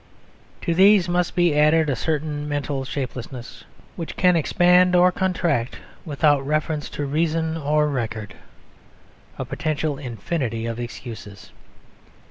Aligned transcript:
To 0.63 0.73
these 0.73 1.07
must 1.07 1.35
be 1.35 1.55
added 1.55 1.87
a 1.87 1.95
certain 1.95 2.49
mental 2.49 2.83
shapelessness 2.85 3.65
which 3.95 4.15
can 4.17 4.35
expand 4.35 4.95
or 4.95 5.11
contract 5.11 5.77
without 6.05 6.43
reference 6.43 6.89
to 6.97 7.05
reason 7.05 7.55
or 7.55 7.87
record; 7.87 8.33
a 9.37 9.45
potential 9.45 9.99
infinity 9.99 10.65
of 10.65 10.79
excuses. 10.79 11.51